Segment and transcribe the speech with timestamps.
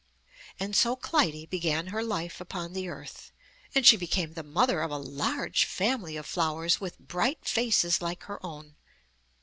[0.59, 3.31] And so Clytie began her life upon the earth,
[3.75, 8.23] and she became the mother of a large family of flowers with bright faces like
[8.23, 8.77] her own.